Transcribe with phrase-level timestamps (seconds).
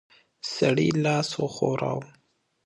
[0.53, 2.07] سړي لاس وښوراوه.